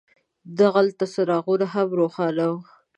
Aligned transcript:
دغلته 0.59 1.05
څراغونه 1.13 1.65
هم 1.73 1.87
روښان 1.99 2.35
وو. 2.49 2.57